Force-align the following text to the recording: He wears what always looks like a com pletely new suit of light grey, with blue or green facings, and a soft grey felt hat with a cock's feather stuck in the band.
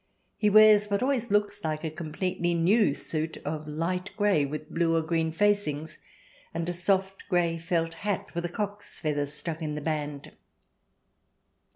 He 0.35 0.49
wears 0.49 0.89
what 0.89 1.03
always 1.03 1.29
looks 1.29 1.63
like 1.63 1.83
a 1.83 1.91
com 1.91 2.11
pletely 2.11 2.57
new 2.59 2.95
suit 2.95 3.37
of 3.45 3.67
light 3.67 4.09
grey, 4.17 4.45
with 4.45 4.71
blue 4.73 4.95
or 4.95 5.03
green 5.03 5.31
facings, 5.31 5.99
and 6.55 6.67
a 6.67 6.73
soft 6.73 7.17
grey 7.29 7.59
felt 7.59 7.93
hat 7.93 8.33
with 8.33 8.43
a 8.45 8.49
cock's 8.49 8.99
feather 8.99 9.27
stuck 9.27 9.61
in 9.61 9.75
the 9.75 9.79
band. 9.81 10.31